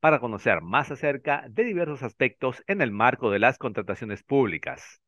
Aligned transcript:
para 0.00 0.20
conocer 0.20 0.60
más 0.62 0.90
acerca 0.90 1.44
de 1.48 1.64
diversos 1.64 2.02
aspectos 2.02 2.62
en 2.66 2.82
el 2.82 2.92
marco 2.92 3.30
de 3.30 3.38
las 3.38 3.58
contrataciones 3.58 4.22
públicas. 4.22 5.00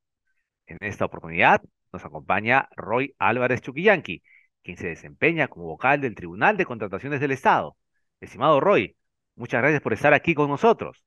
En 0.66 0.79
esta 0.80 1.05
oportunidad 1.05 1.63
nos 1.93 2.05
acompaña 2.05 2.69
Roy 2.77 3.15
Álvarez 3.19 3.61
Chuquillanqui, 3.61 4.23
quien 4.63 4.77
se 4.77 4.89
desempeña 4.89 5.49
como 5.49 5.66
vocal 5.66 6.01
del 6.01 6.15
Tribunal 6.15 6.57
de 6.57 6.66
Contrataciones 6.66 7.21
del 7.21 7.33
Estado. 7.33 7.77
Estimado 8.21 8.61
Roy, 8.61 8.97
muchas 9.37 9.63
gracias 9.63 9.83
por 9.83 9.93
estar 9.93 10.13
aquí 10.15 10.35
con 10.35 10.49
nosotros. 10.49 11.02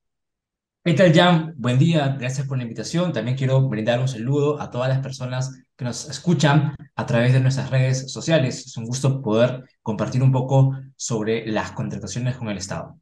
¿Qué 0.86 0.94
tal, 0.96 1.14
Jan? 1.14 1.54
Buen 1.56 1.80
día, 1.80 2.18
gracias 2.20 2.46
por 2.46 2.58
la 2.58 2.64
invitación. 2.64 3.14
También 3.14 3.38
quiero 3.38 3.62
brindar 3.70 4.02
un 4.02 4.08
saludo 4.10 4.62
a 4.62 4.70
todas 4.70 4.90
las 4.90 5.00
personas 5.00 5.64
que 5.78 5.86
nos 5.86 6.10
escuchan 6.10 6.76
a 6.96 7.06
través 7.06 7.32
de 7.32 7.40
nuestras 7.40 7.70
redes 7.70 8.12
sociales. 8.12 8.66
Es 8.66 8.76
un 8.76 8.86
gusto 8.86 9.22
poder 9.22 9.64
compartir 9.82 10.22
un 10.22 10.34
poco 10.34 10.76
sobre 10.98 11.48
las 11.48 11.72
contrataciones 11.72 12.36
con 12.36 12.50
el 12.50 12.58
Estado. 12.58 13.00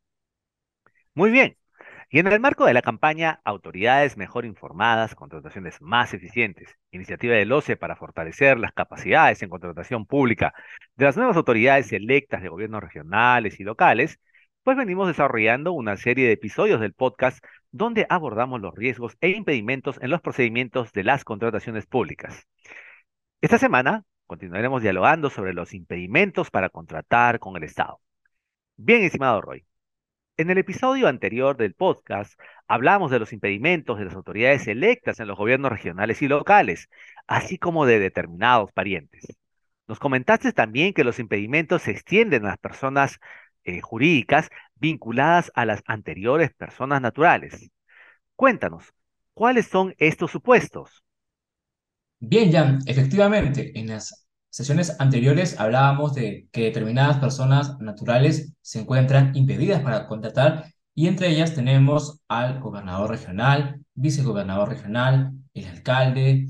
Muy 1.14 1.32
bien. 1.32 1.58
Y 2.10 2.20
en 2.20 2.28
el 2.28 2.40
marco 2.40 2.66
de 2.66 2.74
la 2.74 2.82
campaña 2.82 3.42
Autoridades 3.46 4.18
Mejor 4.18 4.46
Informadas, 4.46 5.16
Contrataciones 5.16 5.82
Más 5.82 6.14
Eficientes, 6.14 6.78
iniciativa 6.92 7.36
del 7.36 7.52
OCE 7.52 7.78
para 7.78 7.96
fortalecer 7.96 8.60
las 8.60 8.74
capacidades 8.74 9.42
en 9.42 9.50
contratación 9.50 10.06
pública 10.06 10.54
de 10.96 11.06
las 11.06 11.18
nuevas 11.18 11.38
autoridades 11.38 11.92
electas 11.94 12.42
de 12.42 12.50
gobiernos 12.50 12.82
regionales 12.84 13.60
y 13.60 13.64
locales, 13.64 14.20
pues 14.64 14.78
venimos 14.78 15.08
desarrollando 15.08 15.72
una 15.74 15.98
serie 15.98 16.28
de 16.28 16.34
episodios 16.34 16.82
del 16.82 16.94
podcast 16.94 17.44
donde 17.72 18.06
abordamos 18.10 18.62
los 18.62 18.76
riesgos 18.76 19.18
e 19.22 19.30
impedimentos 19.30 19.98
en 20.02 20.10
los 20.12 20.22
procedimientos 20.22 20.92
de 20.94 21.04
las 21.04 21.24
contrataciones 21.24 21.86
públicas. 21.88 22.48
Esta 23.42 23.58
semana 23.58 24.04
continuaremos 24.28 24.82
dialogando 24.82 25.30
sobre 25.30 25.54
los 25.54 25.74
impedimentos 25.74 26.52
para 26.52 26.70
contratar 26.70 27.40
con 27.40 27.58
el 27.58 27.64
Estado. 27.64 28.02
Bien, 28.78 29.04
estimado 29.04 29.42
Roy, 29.42 29.66
en 30.38 30.50
el 30.50 30.58
episodio 30.58 31.08
anterior 31.08 31.58
del 31.58 31.74
podcast 31.74 32.40
hablamos 32.68 33.12
de 33.12 33.20
los 33.20 33.34
impedimentos 33.34 34.00
de 34.00 34.06
las 34.06 34.16
autoridades 34.16 34.68
electas 34.68 35.20
en 35.20 35.28
los 35.28 35.38
gobiernos 35.38 35.72
regionales 35.72 36.22
y 36.22 36.28
locales, 36.28 36.90
así 37.28 37.58
como 37.58 37.86
de 37.86 38.00
determinados 38.00 38.72
parientes. 38.72 39.26
Nos 39.88 40.00
comentaste 40.00 40.54
también 40.54 40.94
que 40.94 41.04
los 41.04 41.20
impedimentos 41.20 41.84
se 41.84 41.92
extienden 41.92 42.46
a 42.46 42.50
las 42.50 42.58
personas 42.58 43.20
eh, 43.64 43.82
jurídicas 43.82 44.50
vinculadas 44.76 45.52
a 45.54 45.66
las 45.66 45.84
anteriores 45.86 46.54
personas 46.54 47.02
naturales. 47.02 47.70
Cuéntanos, 48.36 48.94
¿cuáles 49.34 49.68
son 49.68 49.94
estos 49.98 50.32
supuestos? 50.32 51.04
Bien, 52.20 52.52
Jan, 52.52 52.80
efectivamente, 52.86 53.78
en 53.78 53.88
las 53.88 54.21
sesiones 54.52 54.96
anteriores 55.00 55.60
hablábamos 55.60 56.14
de 56.14 56.48
que 56.52 56.66
determinadas 56.66 57.18
personas 57.18 57.80
naturales 57.80 58.54
se 58.62 58.82
encuentran 58.82 59.32
impedidas 59.36 59.82
para 59.82 60.08
contratar 60.08 60.66
y 60.94 61.08
entre 61.08 61.30
ellas 61.30 61.56
tenemos 61.56 62.22
al 62.28 62.60
gobernador 62.60 63.10
regional, 63.10 63.82
vicegobernador 63.96 64.70
regional, 64.70 65.32
el 65.54 65.66
alcalde, 65.66 66.48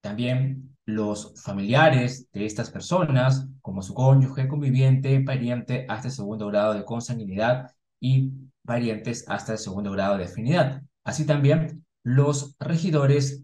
también 0.00 0.76
los 0.86 1.34
familiares 1.42 2.28
de 2.32 2.46
estas 2.46 2.70
personas, 2.70 3.48
como 3.60 3.82
su 3.82 3.92
cónyuge, 3.92 4.48
conviviente, 4.48 5.20
pariente 5.20 5.86
hasta 5.88 6.08
el 6.08 6.14
segundo 6.14 6.46
grado 6.46 6.74
de 6.74 6.84
consanguinidad 6.84 7.72
y 8.00 8.30
parientes 8.64 9.24
hasta 9.28 9.52
el 9.52 9.58
segundo 9.58 9.90
grado 9.90 10.16
de 10.16 10.24
afinidad. 10.24 10.82
Así 11.04 11.26
también 11.26 11.84
los 12.02 12.56
regidores 12.58 13.42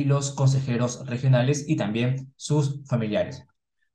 y 0.00 0.04
los 0.04 0.32
consejeros 0.32 1.06
regionales 1.06 1.64
y 1.68 1.76
también 1.76 2.32
sus 2.36 2.82
familiares. 2.86 3.44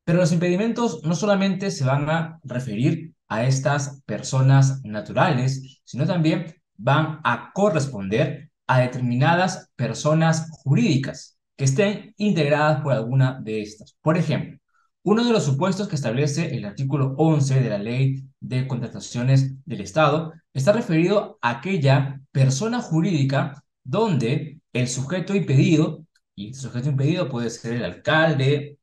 Pero 0.04 0.20
los 0.20 0.32
impedimentos 0.32 1.02
no 1.04 1.16
solamente 1.16 1.72
se 1.72 1.86
van 1.86 2.10
a 2.10 2.40
referir 2.44 3.14
a 3.28 3.44
estas 3.46 4.02
personas 4.06 4.84
naturales, 4.84 5.82
sino 5.86 6.06
también 6.06 6.56
van 6.78 7.20
a 7.24 7.52
corresponder 7.54 8.52
a 8.68 8.80
determinadas 8.80 9.70
personas 9.76 10.50
jurídicas 10.52 11.38
que 11.56 11.66
estén 11.66 12.14
integradas 12.18 12.82
por 12.82 12.94
alguna 12.94 13.40
de 13.42 13.62
estas. 13.62 13.96
Por 14.02 14.18
ejemplo, 14.18 14.60
uno 15.04 15.24
de 15.26 15.32
los 15.32 15.44
supuestos 15.44 15.88
que 15.88 15.96
establece 15.96 16.56
el 16.56 16.66
artículo 16.66 17.14
11 17.18 17.62
de 17.62 17.70
la 17.70 17.78
Ley 17.78 18.24
de 18.40 18.68
Contrataciones 18.68 19.54
del 19.66 19.82
Estado 19.82 20.34
está 20.54 20.72
referido 20.72 21.38
a 21.42 21.50
aquella 21.52 22.22
persona 22.32 22.82
jurídica 22.82 23.64
donde 23.84 24.60
el 24.74 24.88
sujeto 24.88 25.36
impedido, 25.36 26.06
y 26.36 26.50
el 26.50 26.56
sujeto 26.56 26.90
impedido 26.90 27.30
puede 27.30 27.50
ser 27.50 27.74
el 27.74 27.86
alcalde, 27.86 28.80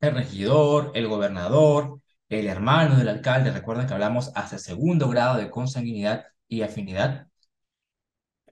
el 0.00 0.14
regidor, 0.14 0.92
el 0.94 1.06
gobernador, 1.08 2.00
el 2.28 2.46
hermano 2.48 2.96
del 2.96 3.08
alcalde, 3.08 3.50
recuerden 3.50 3.86
que 3.86 3.94
hablamos 3.94 4.32
hasta 4.34 4.58
segundo 4.58 5.08
grado 5.08 5.36
de 5.38 5.50
consanguinidad 5.50 6.24
y 6.48 6.62
afinidad. 6.62 7.28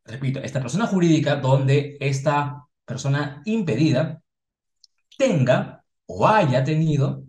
Repito, 0.04 0.40
esta 0.40 0.60
persona 0.60 0.86
jurídica 0.86 1.36
donde 1.36 1.96
esta 2.00 2.66
persona 2.84 3.42
impedida 3.44 4.22
tenga 5.16 5.84
o 6.06 6.26
haya 6.26 6.64
tenido 6.64 7.24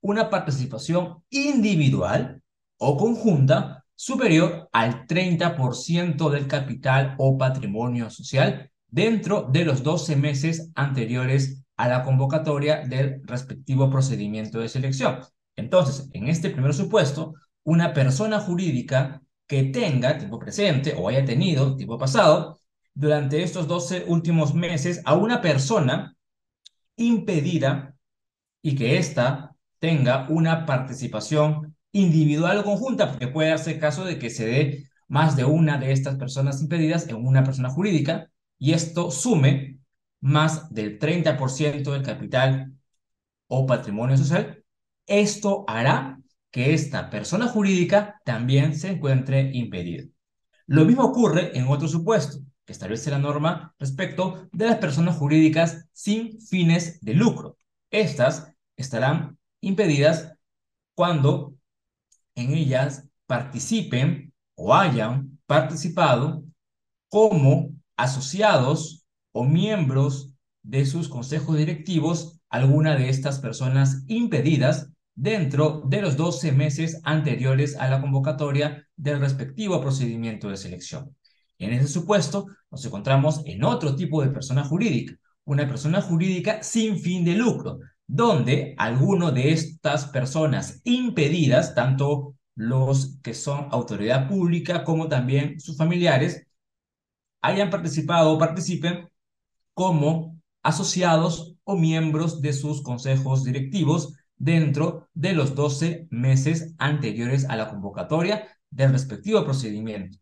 una 0.00 0.28
participación 0.28 1.22
individual 1.30 2.42
o 2.78 2.96
conjunta 2.96 3.84
superior 3.94 4.68
al 4.72 5.06
30% 5.06 6.28
del 6.30 6.46
capital 6.46 7.14
o 7.18 7.38
patrimonio 7.38 8.10
social 8.10 8.70
dentro 8.88 9.48
de 9.50 9.64
los 9.64 9.82
12 9.82 10.16
meses 10.16 10.70
anteriores 10.74 11.64
a 11.76 11.88
la 11.88 12.02
convocatoria 12.02 12.86
del 12.86 13.20
respectivo 13.24 13.90
procedimiento 13.90 14.58
de 14.58 14.68
selección. 14.68 15.20
Entonces, 15.56 16.08
en 16.12 16.28
este 16.28 16.50
primer 16.50 16.74
supuesto, 16.74 17.34
una 17.64 17.92
persona 17.92 18.38
jurídica 18.40 19.22
que 19.46 19.64
tenga 19.64 20.18
tiempo 20.18 20.38
presente 20.38 20.94
o 20.96 21.08
haya 21.08 21.24
tenido 21.24 21.76
tiempo 21.76 21.98
pasado 21.98 22.58
durante 22.94 23.42
estos 23.42 23.68
12 23.68 24.04
últimos 24.08 24.54
meses 24.54 25.02
a 25.04 25.14
una 25.14 25.40
persona 25.40 26.16
impedida 26.96 27.94
y 28.62 28.74
que 28.74 28.96
ésta 28.96 29.54
tenga 29.78 30.26
una 30.30 30.66
participación 30.66 31.76
individual 31.92 32.58
o 32.58 32.64
conjunta, 32.64 33.10
porque 33.10 33.28
puede 33.28 33.50
darse 33.50 33.78
caso 33.78 34.04
de 34.04 34.18
que 34.18 34.30
se 34.30 34.46
dé 34.46 34.84
más 35.08 35.36
de 35.36 35.44
una 35.44 35.78
de 35.78 35.92
estas 35.92 36.16
personas 36.16 36.60
impedidas 36.60 37.08
en 37.08 37.16
una 37.16 37.44
persona 37.44 37.70
jurídica 37.70 38.30
y 38.58 38.72
esto 38.72 39.10
sume 39.10 39.78
más 40.20 40.72
del 40.72 40.98
30% 40.98 41.92
del 41.92 42.02
capital 42.02 42.72
o 43.48 43.66
patrimonio 43.66 44.16
social, 44.16 44.64
esto 45.06 45.64
hará 45.68 46.18
que 46.50 46.74
esta 46.74 47.10
persona 47.10 47.48
jurídica 47.48 48.20
también 48.24 48.76
se 48.76 48.88
encuentre 48.88 49.50
impedida. 49.52 50.04
Lo 50.66 50.84
mismo 50.84 51.04
ocurre 51.04 51.56
en 51.56 51.68
otro 51.68 51.86
supuesto 51.86 52.38
que 52.64 52.72
establece 52.72 53.10
la 53.10 53.18
norma 53.18 53.74
respecto 53.78 54.48
de 54.52 54.66
las 54.66 54.78
personas 54.78 55.16
jurídicas 55.16 55.86
sin 55.92 56.40
fines 56.40 57.00
de 57.00 57.14
lucro. 57.14 57.56
Estas 57.90 58.52
estarán 58.76 59.38
impedidas 59.60 60.32
cuando 60.94 61.54
en 62.34 62.54
ellas 62.54 63.06
participen 63.26 64.32
o 64.56 64.74
hayan 64.74 65.38
participado 65.46 66.42
como 67.08 67.75
asociados 67.96 69.06
o 69.32 69.44
miembros 69.44 70.32
de 70.62 70.84
sus 70.86 71.08
consejos 71.08 71.56
directivos 71.56 72.40
alguna 72.48 72.96
de 72.96 73.08
estas 73.08 73.38
personas 73.38 74.04
impedidas 74.06 74.90
dentro 75.14 75.82
de 75.86 76.02
los 76.02 76.16
12 76.16 76.52
meses 76.52 77.00
anteriores 77.04 77.76
a 77.76 77.88
la 77.88 78.00
convocatoria 78.00 78.86
del 78.96 79.20
respectivo 79.20 79.80
procedimiento 79.80 80.48
de 80.48 80.56
selección. 80.56 81.16
En 81.58 81.72
ese 81.72 81.88
supuesto, 81.88 82.46
nos 82.70 82.84
encontramos 82.84 83.42
en 83.46 83.64
otro 83.64 83.96
tipo 83.96 84.22
de 84.22 84.28
persona 84.28 84.64
jurídica, 84.64 85.14
una 85.44 85.66
persona 85.66 86.02
jurídica 86.02 86.62
sin 86.62 86.98
fin 86.98 87.24
de 87.24 87.34
lucro, 87.34 87.78
donde 88.06 88.74
alguno 88.76 89.32
de 89.32 89.52
estas 89.52 90.06
personas 90.06 90.80
impedidas, 90.84 91.74
tanto 91.74 92.34
los 92.54 93.18
que 93.22 93.34
son 93.34 93.68
autoridad 93.70 94.28
pública 94.28 94.84
como 94.84 95.08
también 95.08 95.58
sus 95.60 95.76
familiares, 95.76 96.45
hayan 97.46 97.70
participado 97.70 98.32
o 98.32 98.38
participen 98.38 99.08
como 99.72 100.40
asociados 100.62 101.54
o 101.62 101.76
miembros 101.76 102.40
de 102.40 102.52
sus 102.52 102.82
consejos 102.82 103.44
directivos 103.44 104.14
dentro 104.36 105.08
de 105.14 105.32
los 105.32 105.54
12 105.54 106.08
meses 106.10 106.74
anteriores 106.78 107.48
a 107.48 107.56
la 107.56 107.68
convocatoria 107.68 108.48
del 108.68 108.92
respectivo 108.92 109.44
procedimiento. 109.44 110.18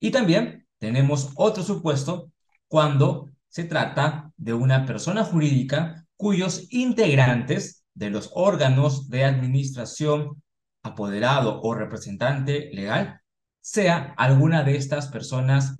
Y 0.00 0.10
también 0.10 0.66
tenemos 0.78 1.30
otro 1.34 1.62
supuesto 1.62 2.30
cuando 2.68 3.30
se 3.48 3.64
trata 3.64 4.30
de 4.36 4.52
una 4.52 4.84
persona 4.84 5.24
jurídica 5.24 6.06
cuyos 6.16 6.66
integrantes 6.70 7.84
de 7.94 8.10
los 8.10 8.30
órganos 8.34 9.08
de 9.08 9.24
administración, 9.24 10.42
apoderado 10.82 11.62
o 11.62 11.74
representante 11.74 12.70
legal, 12.72 13.20
sea 13.60 14.14
alguna 14.16 14.62
de 14.62 14.76
estas 14.76 15.08
personas 15.08 15.78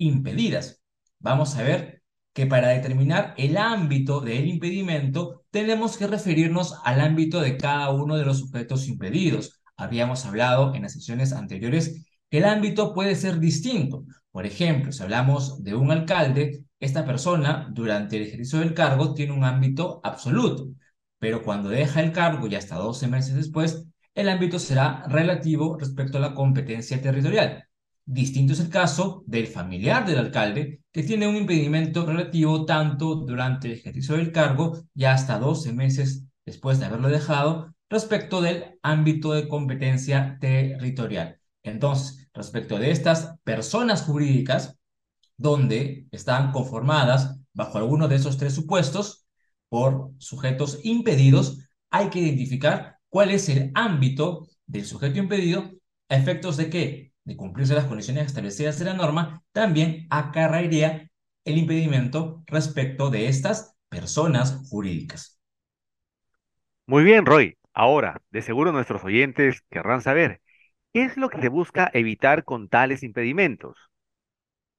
impedidas. 0.00 0.82
Vamos 1.20 1.56
a 1.56 1.62
ver 1.62 2.02
que 2.32 2.46
para 2.46 2.68
determinar 2.68 3.34
el 3.36 3.56
ámbito 3.56 4.20
del 4.20 4.46
impedimento 4.48 5.44
tenemos 5.50 5.96
que 5.96 6.06
referirnos 6.06 6.74
al 6.84 7.00
ámbito 7.00 7.40
de 7.40 7.56
cada 7.56 7.90
uno 7.90 8.16
de 8.16 8.24
los 8.24 8.38
sujetos 8.40 8.88
impedidos. 8.88 9.60
Habíamos 9.76 10.26
hablado 10.26 10.74
en 10.74 10.82
las 10.82 10.92
sesiones 10.94 11.32
anteriores 11.32 12.04
que 12.30 12.38
el 12.38 12.44
ámbito 12.44 12.94
puede 12.94 13.14
ser 13.16 13.38
distinto. 13.40 14.04
Por 14.30 14.46
ejemplo, 14.46 14.92
si 14.92 15.02
hablamos 15.02 15.62
de 15.62 15.74
un 15.74 15.90
alcalde, 15.90 16.64
esta 16.78 17.04
persona 17.04 17.68
durante 17.72 18.16
el 18.16 18.22
ejercicio 18.24 18.60
del 18.60 18.74
cargo 18.74 19.14
tiene 19.14 19.32
un 19.32 19.44
ámbito 19.44 20.00
absoluto, 20.02 20.68
pero 21.18 21.42
cuando 21.42 21.68
deja 21.68 22.00
el 22.00 22.12
cargo 22.12 22.46
y 22.46 22.54
hasta 22.54 22.76
12 22.76 23.08
meses 23.08 23.34
después, 23.34 23.84
el 24.14 24.28
ámbito 24.28 24.58
será 24.58 25.04
relativo 25.08 25.76
respecto 25.78 26.18
a 26.18 26.20
la 26.20 26.34
competencia 26.34 27.00
territorial. 27.02 27.69
Distinto 28.12 28.54
es 28.54 28.60
el 28.60 28.70
caso 28.70 29.22
del 29.24 29.46
familiar 29.46 30.04
del 30.04 30.18
alcalde, 30.18 30.80
que 30.90 31.04
tiene 31.04 31.28
un 31.28 31.36
impedimento 31.36 32.04
relativo 32.04 32.64
tanto 32.64 33.14
durante 33.14 33.68
el 33.68 33.74
ejercicio 33.74 34.16
del 34.16 34.32
cargo 34.32 34.82
y 34.96 35.04
hasta 35.04 35.38
12 35.38 35.72
meses 35.72 36.24
después 36.44 36.80
de 36.80 36.86
haberlo 36.86 37.08
dejado, 37.08 37.72
respecto 37.88 38.40
del 38.40 38.80
ámbito 38.82 39.32
de 39.32 39.46
competencia 39.46 40.38
territorial. 40.40 41.38
Entonces, 41.62 42.28
respecto 42.34 42.80
de 42.80 42.90
estas 42.90 43.36
personas 43.44 44.02
jurídicas, 44.02 44.76
donde 45.36 46.08
están 46.10 46.50
conformadas 46.50 47.38
bajo 47.52 47.78
alguno 47.78 48.08
de 48.08 48.16
esos 48.16 48.38
tres 48.38 48.54
supuestos 48.54 49.24
por 49.68 50.10
sujetos 50.18 50.80
impedidos, 50.82 51.60
hay 51.90 52.10
que 52.10 52.18
identificar 52.18 52.96
cuál 53.08 53.30
es 53.30 53.48
el 53.48 53.70
ámbito 53.76 54.48
del 54.66 54.84
sujeto 54.84 55.20
impedido 55.20 55.70
a 56.08 56.16
efectos 56.16 56.56
de 56.56 56.70
que, 56.70 57.09
de 57.24 57.36
cumplirse 57.36 57.74
las 57.74 57.86
condiciones 57.86 58.26
establecidas 58.26 58.80
en 58.80 58.86
la 58.88 58.94
norma, 58.94 59.42
también 59.52 60.06
acarrearía 60.10 61.10
el 61.44 61.58
impedimento 61.58 62.42
respecto 62.46 63.10
de 63.10 63.28
estas 63.28 63.76
personas 63.88 64.66
jurídicas. 64.68 65.40
Muy 66.86 67.04
bien, 67.04 67.24
Roy. 67.24 67.56
Ahora, 67.72 68.20
de 68.30 68.42
seguro 68.42 68.70
nuestros 68.72 69.02
oyentes 69.04 69.62
querrán 69.70 70.02
saber, 70.02 70.42
¿qué 70.92 71.04
es 71.04 71.16
lo 71.16 71.30
que 71.30 71.40
se 71.40 71.48
busca 71.48 71.90
evitar 71.94 72.44
con 72.44 72.68
tales 72.68 73.02
impedimentos? 73.02 73.78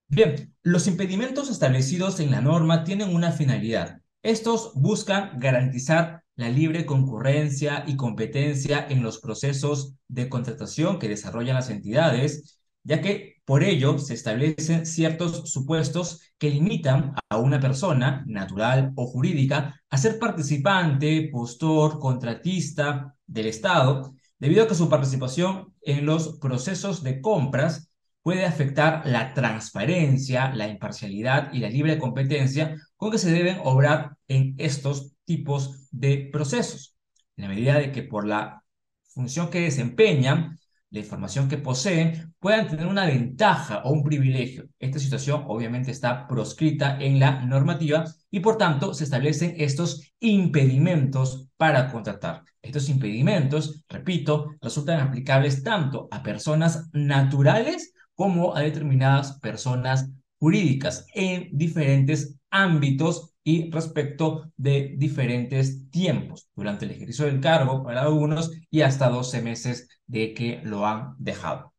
Bien, 0.08 0.54
los 0.62 0.88
impedimentos 0.88 1.50
establecidos 1.50 2.20
en 2.20 2.32
la 2.32 2.42
norma 2.42 2.84
tienen 2.84 3.16
una 3.16 3.32
finalidad. 3.32 4.02
Estos 4.22 4.74
buscan 4.76 5.40
garantizar 5.40 6.21
la 6.36 6.50
libre 6.50 6.86
concurrencia 6.86 7.84
y 7.88 7.96
competencia 7.96 8.86
en 8.90 9.04
los 9.04 9.20
procesos 9.20 9.96
de 10.08 10.30
contratación 10.30 11.00
que 11.00 11.10
desarrollan 11.10 11.56
las 11.56 11.70
entidades, 11.70 12.60
ya 12.84 13.02
que 13.02 13.42
por 13.46 13.64
ello 13.64 13.98
se 14.00 14.14
establecen 14.14 14.86
ciertos 14.86 15.52
supuestos 15.52 16.22
que 16.38 16.50
limitan 16.50 17.14
a 17.30 17.38
una 17.38 17.60
persona, 17.60 18.24
natural 18.26 18.94
o 18.96 19.06
jurídica, 19.06 19.80
a 19.90 19.98
ser 19.98 20.20
participante, 20.20 21.30
postor, 21.32 22.00
contratista 22.00 23.16
del 23.28 23.48
Estado, 23.48 24.14
debido 24.40 24.64
a 24.64 24.68
que 24.68 24.76
su 24.76 24.90
participación 24.90 25.74
en 25.82 26.06
los 26.06 26.40
procesos 26.40 27.04
de 27.04 27.22
compras 27.22 27.91
puede 28.24 28.46
afectar 28.46 29.04
la 29.06 29.34
transparencia, 29.34 30.54
la 30.54 30.68
imparcialidad 30.68 31.52
y 31.54 31.60
la 31.60 31.70
libre 31.70 31.98
competencia 31.98 32.76
con 32.96 33.12
que 33.12 33.18
se 33.18 33.32
deben 33.32 33.60
obrar 33.64 34.18
en 34.28 34.56
estos 34.58 35.14
tipos 35.26 35.88
de 35.92 36.30
procesos. 36.32 36.96
En 37.36 37.44
la 37.44 37.50
medida 37.50 37.80
de 37.80 37.92
que 37.92 38.04
por 38.04 38.28
la 38.28 38.64
función 39.10 39.50
que 39.50 39.62
desempeñan, 39.62 40.58
la 40.92 41.00
información 41.00 41.48
que 41.48 41.58
poseen, 41.58 42.34
puedan 42.38 42.68
tener 42.68 42.86
una 42.86 43.06
ventaja 43.06 43.82
o 43.86 43.92
un 43.92 44.04
privilegio. 44.04 44.68
Esta 44.78 45.00
situación 45.00 45.46
obviamente 45.48 45.90
está 45.90 46.28
proscrita 46.28 46.98
en 47.00 47.18
la 47.18 47.46
normativa 47.46 48.04
y 48.30 48.42
por 48.42 48.58
tanto 48.58 48.94
se 48.94 49.06
establecen 49.06 49.56
estos 49.58 50.12
impedimentos 50.20 51.48
para 51.56 51.90
contratar. 51.90 52.44
Estos 52.62 52.90
impedimentos, 52.90 53.84
repito, 53.88 54.52
resultan 54.62 55.00
aplicables 55.00 55.64
tanto 55.64 56.10
a 56.12 56.22
personas 56.22 56.90
naturales 56.94 57.94
como 58.22 58.56
a 58.56 58.60
determinadas 58.62 59.40
personas 59.40 60.12
jurídicas 60.38 61.08
en 61.16 61.50
diferentes 61.54 62.40
ámbitos 62.52 63.34
y 63.44 63.72
respecto 63.72 64.52
de 64.58 64.94
diferentes 64.96 65.90
tiempos 65.90 66.48
durante 66.56 66.86
el 66.86 66.92
ejercicio 66.92 67.26
del 67.26 67.42
cargo 67.42 67.84
para 67.84 68.04
algunos 68.04 68.52
y 68.70 68.82
hasta 68.84 69.10
12 69.10 69.42
meses 69.42 69.90
de 70.06 70.36
que 70.36 70.62
lo 70.64 70.86
han 70.86 71.16
dejado. 71.18 71.74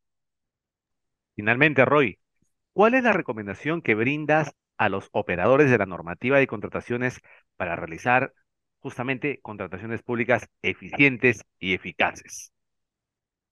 Finalmente, 1.33 1.85
Roy, 1.85 2.19
¿cuál 2.73 2.95
es 2.95 3.05
la 3.05 3.13
recomendación 3.13 3.81
que 3.81 3.95
brindas 3.95 4.51
a 4.77 4.89
los 4.89 5.07
operadores 5.13 5.71
de 5.71 5.77
la 5.77 5.85
normativa 5.85 6.39
de 6.39 6.47
contrataciones 6.47 7.21
para 7.55 7.77
realizar 7.77 8.33
justamente 8.79 9.39
contrataciones 9.41 10.03
públicas 10.03 10.49
eficientes 10.61 11.45
y 11.57 11.73
eficaces? 11.73 12.51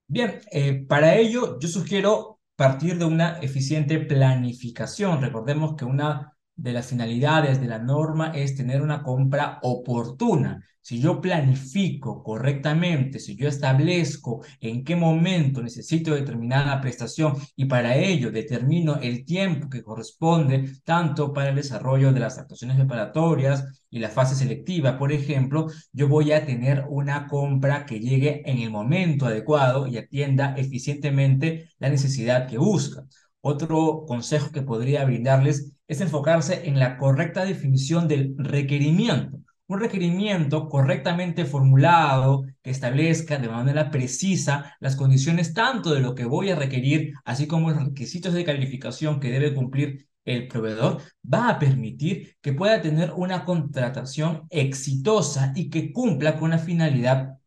Bien, 0.07 0.41
eh, 0.51 0.85
para 0.89 1.15
ello 1.15 1.57
yo 1.57 1.69
sugiero 1.69 2.40
partir 2.55 2.97
de 2.97 3.05
una 3.05 3.39
eficiente 3.39 3.99
planificación. 3.99 5.21
Recordemos 5.21 5.75
que 5.75 5.85
una 5.85 6.37
de 6.55 6.73
las 6.73 6.87
finalidades 6.87 7.59
de 7.59 7.67
la 7.67 7.79
norma 7.79 8.31
es 8.35 8.55
tener 8.55 8.81
una 8.81 9.03
compra 9.03 9.59
oportuna. 9.63 10.63
Si 10.83 10.99
yo 10.99 11.21
planifico 11.21 12.23
correctamente, 12.23 13.19
si 13.19 13.35
yo 13.35 13.47
establezco 13.47 14.43
en 14.59 14.83
qué 14.83 14.95
momento 14.95 15.61
necesito 15.61 16.15
determinada 16.15 16.81
prestación 16.81 17.35
y 17.55 17.65
para 17.65 17.95
ello 17.95 18.31
determino 18.31 18.95
el 18.99 19.23
tiempo 19.23 19.69
que 19.69 19.83
corresponde 19.83 20.71
tanto 20.83 21.33
para 21.33 21.49
el 21.49 21.55
desarrollo 21.55 22.11
de 22.11 22.19
las 22.19 22.39
actuaciones 22.39 22.77
preparatorias 22.77 23.83
y 23.91 23.99
la 23.99 24.09
fase 24.09 24.35
selectiva, 24.35 24.97
por 24.97 25.11
ejemplo, 25.11 25.67
yo 25.91 26.07
voy 26.07 26.31
a 26.31 26.45
tener 26.45 26.85
una 26.89 27.27
compra 27.27 27.85
que 27.85 27.99
llegue 27.99 28.41
en 28.49 28.59
el 28.59 28.71
momento 28.71 29.27
adecuado 29.27 29.85
y 29.87 29.97
atienda 29.97 30.55
eficientemente 30.57 31.69
la 31.77 31.89
necesidad 31.89 32.47
que 32.47 32.57
busca. 32.57 33.03
Otro 33.41 34.05
consejo 34.07 34.51
que 34.51 34.61
podría 34.61 35.03
brindarles 35.03 35.73
es 35.87 35.99
enfocarse 35.99 36.67
en 36.67 36.79
la 36.79 36.97
correcta 36.97 37.43
definición 37.43 38.07
del 38.07 38.35
requerimiento. 38.37 39.39
Un 39.67 39.79
requerimiento 39.79 40.69
correctamente 40.69 41.45
formulado 41.45 42.43
que 42.61 42.69
establezca 42.69 43.37
de 43.37 43.49
manera 43.49 43.89
precisa 43.89 44.75
las 44.79 44.95
condiciones 44.95 45.53
tanto 45.53 45.93
de 45.93 46.01
lo 46.01 46.13
que 46.13 46.25
voy 46.25 46.49
a 46.51 46.55
requerir, 46.55 47.13
así 47.25 47.47
como 47.47 47.71
los 47.71 47.83
requisitos 47.83 48.33
de 48.33 48.43
calificación 48.43 49.19
que 49.19 49.31
debe 49.31 49.55
cumplir 49.55 50.07
el 50.23 50.47
proveedor, 50.47 51.01
va 51.21 51.49
a 51.49 51.59
permitir 51.59 52.35
que 52.41 52.53
pueda 52.53 52.81
tener 52.81 53.11
una 53.15 53.43
contratación 53.43 54.45
exitosa 54.49 55.51
y 55.55 55.69
que 55.69 55.91
cumpla 55.91 56.37
con 56.37 56.51
la 56.51 56.59
finalidad 56.59 57.39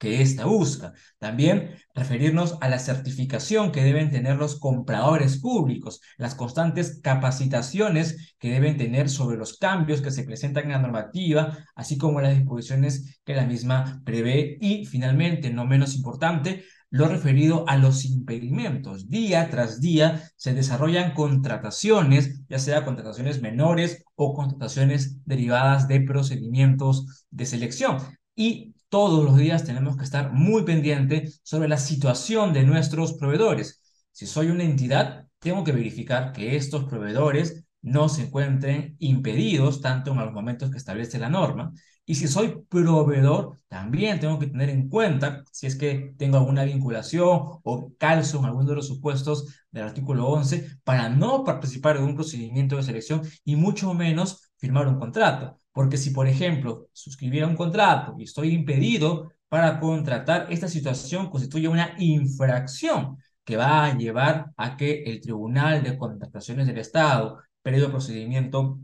que 0.00 0.22
ésta 0.22 0.46
busca. 0.46 0.94
También 1.18 1.76
referirnos 1.94 2.56
a 2.62 2.70
la 2.70 2.78
certificación 2.78 3.70
que 3.70 3.84
deben 3.84 4.10
tener 4.10 4.36
los 4.36 4.58
compradores 4.58 5.38
públicos, 5.38 6.00
las 6.16 6.34
constantes 6.34 7.00
capacitaciones 7.02 8.34
que 8.38 8.50
deben 8.50 8.78
tener 8.78 9.10
sobre 9.10 9.36
los 9.36 9.58
cambios 9.58 10.00
que 10.00 10.10
se 10.10 10.24
presentan 10.24 10.64
en 10.64 10.70
la 10.70 10.78
normativa, 10.78 11.58
así 11.74 11.98
como 11.98 12.22
las 12.22 12.34
disposiciones 12.34 13.20
que 13.24 13.34
la 13.34 13.44
misma 13.44 14.00
prevé. 14.04 14.56
Y 14.62 14.86
finalmente, 14.86 15.50
no 15.50 15.66
menos 15.66 15.94
importante, 15.94 16.64
lo 16.88 17.06
referido 17.06 17.68
a 17.68 17.76
los 17.76 18.06
impedimentos. 18.06 19.10
Día 19.10 19.50
tras 19.50 19.82
día 19.82 20.22
se 20.36 20.54
desarrollan 20.54 21.12
contrataciones, 21.12 22.40
ya 22.48 22.58
sea 22.58 22.86
contrataciones 22.86 23.42
menores 23.42 24.02
o 24.14 24.32
contrataciones 24.32 25.18
derivadas 25.26 25.88
de 25.88 26.00
procedimientos 26.00 27.26
de 27.30 27.44
selección. 27.44 27.98
Y 28.34 28.74
todos 28.90 29.24
los 29.24 29.36
días 29.38 29.64
tenemos 29.64 29.96
que 29.96 30.04
estar 30.04 30.32
muy 30.32 30.64
pendientes 30.64 31.40
sobre 31.44 31.68
la 31.68 31.78
situación 31.78 32.52
de 32.52 32.64
nuestros 32.64 33.14
proveedores. 33.14 33.80
Si 34.12 34.26
soy 34.26 34.48
una 34.48 34.64
entidad, 34.64 35.26
tengo 35.38 35.64
que 35.64 35.72
verificar 35.72 36.32
que 36.32 36.56
estos 36.56 36.84
proveedores 36.84 37.64
no 37.82 38.08
se 38.08 38.24
encuentren 38.24 38.96
impedidos 38.98 39.80
tanto 39.80 40.10
en 40.10 40.18
los 40.18 40.32
momentos 40.32 40.70
que 40.70 40.76
establece 40.78 41.18
la 41.18 41.30
norma. 41.30 41.72
Y 42.04 42.16
si 42.16 42.26
soy 42.28 42.62
proveedor, 42.68 43.60
también 43.68 44.18
tengo 44.18 44.38
que 44.38 44.48
tener 44.48 44.68
en 44.68 44.88
cuenta 44.88 45.44
si 45.52 45.66
es 45.66 45.76
que 45.76 46.12
tengo 46.18 46.36
alguna 46.38 46.64
vinculación 46.64 47.60
o 47.62 47.92
calzo 47.98 48.40
en 48.40 48.46
alguno 48.46 48.70
de 48.70 48.76
los 48.76 48.88
supuestos 48.88 49.46
del 49.70 49.84
artículo 49.84 50.26
11 50.28 50.78
para 50.84 51.08
no 51.08 51.44
participar 51.44 51.96
en 51.96 52.02
un 52.04 52.16
procedimiento 52.16 52.76
de 52.76 52.82
selección 52.82 53.22
y 53.44 53.56
mucho 53.56 53.94
menos 53.94 54.50
firmar 54.56 54.88
un 54.88 54.98
contrato. 54.98 55.56
Porque 55.80 55.96
si, 55.96 56.10
por 56.10 56.26
ejemplo, 56.28 56.88
suscribiera 56.92 57.46
un 57.46 57.56
contrato 57.56 58.14
y 58.18 58.24
estoy 58.24 58.52
impedido 58.52 59.32
para 59.48 59.80
contratar, 59.80 60.46
esta 60.52 60.68
situación 60.68 61.30
constituye 61.30 61.68
una 61.68 61.94
infracción 61.96 63.16
que 63.46 63.56
va 63.56 63.86
a 63.86 63.96
llevar 63.96 64.50
a 64.58 64.76
que 64.76 65.04
el 65.04 65.22
Tribunal 65.22 65.82
de 65.82 65.96
Contrataciones 65.96 66.66
del 66.66 66.76
Estado, 66.76 67.38
periodo 67.62 67.90
procedimiento 67.90 68.78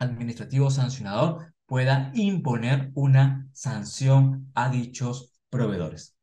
administrativo 0.00 0.68
sancionador, 0.68 1.54
pueda 1.64 2.10
imponer 2.12 2.90
una 2.94 3.46
sanción 3.52 4.50
a 4.56 4.68
dichos 4.68 5.38
proveedores. 5.48 6.16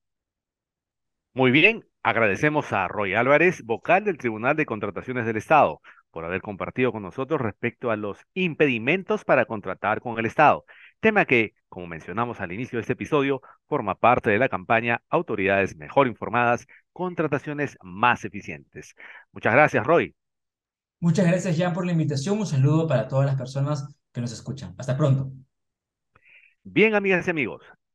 Muy 1.33 1.51
bien, 1.51 1.85
agradecemos 2.03 2.73
a 2.73 2.89
Roy 2.89 3.13
Álvarez, 3.13 3.63
vocal 3.63 4.03
del 4.03 4.17
Tribunal 4.17 4.57
de 4.57 4.65
Contrataciones 4.65 5.25
del 5.25 5.38
Estado, 5.38 5.79
por 6.11 6.25
haber 6.25 6.41
compartido 6.41 6.91
con 6.91 7.03
nosotros 7.03 7.41
respecto 7.41 7.91
a 7.91 7.95
los 7.95 8.19
impedimentos 8.33 9.25
para 9.25 9.45
contratar 9.45 10.01
con 10.01 10.17
el 10.19 10.25
Estado, 10.25 10.65
tema 10.99 11.25
que, 11.25 11.53
como 11.69 11.87
mencionamos 11.87 12.41
al 12.41 12.51
inicio 12.51 12.77
de 12.77 12.81
este 12.81 12.93
episodio, 12.93 13.41
forma 13.67 13.95
parte 13.95 14.29
de 14.29 14.39
la 14.39 14.49
campaña 14.49 15.01
Autoridades 15.09 15.75
Mejor 15.75 16.07
Informadas, 16.07 16.67
Contrataciones 16.93 17.77
Más 17.81 18.25
Eficientes. 18.25 18.95
Muchas 19.31 19.53
gracias, 19.53 19.85
Roy. 19.85 20.15
Muchas 20.99 21.25
gracias, 21.27 21.57
Jan, 21.57 21.73
por 21.73 21.85
la 21.85 21.93
invitación. 21.93 22.39
Un 22.39 22.45
saludo 22.45 22.87
para 22.87 23.07
todas 23.07 23.25
las 23.25 23.35
personas 23.35 23.87
que 24.11 24.21
nos 24.21 24.31
escuchan. 24.31 24.75
Hasta 24.77 24.97
pronto. 24.97 25.31
Bien, 26.63 26.93
amigas 26.95 27.25
y 27.27 27.31
amigos, 27.31 27.63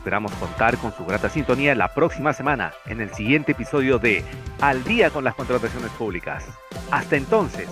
Esperamos 0.00 0.32
contar 0.36 0.78
con 0.78 0.94
su 0.94 1.04
grata 1.04 1.28
sintonía 1.28 1.74
la 1.74 1.92
próxima 1.92 2.32
semana 2.32 2.72
en 2.86 3.02
el 3.02 3.12
siguiente 3.12 3.52
episodio 3.52 3.98
de 3.98 4.24
Al 4.62 4.82
día 4.82 5.10
con 5.10 5.24
las 5.24 5.34
contrataciones 5.34 5.90
públicas. 5.90 6.46
Hasta 6.90 7.16
entonces. 7.16 7.68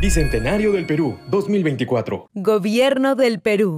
Bicentenario 0.00 0.72
del 0.72 0.86
Perú 0.86 1.18
2024. 1.28 2.30
Gobierno 2.32 3.14
del 3.14 3.40
Perú. 3.40 3.74